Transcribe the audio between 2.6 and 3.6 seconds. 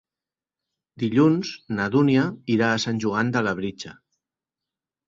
a Sant Joan de